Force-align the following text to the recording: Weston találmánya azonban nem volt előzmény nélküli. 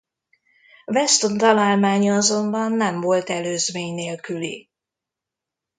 Weston 0.87 1.37
találmánya 1.37 2.15
azonban 2.15 2.71
nem 2.71 3.01
volt 3.01 3.29
előzmény 3.29 3.93
nélküli. 3.93 4.69